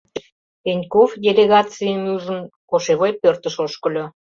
Пеньков, 0.63 1.09
делегацийым 1.25 2.03
ӱжын, 2.13 2.41
кошевой 2.69 3.11
пӧртыш 3.21 3.55
ошкыльо. 3.65 4.05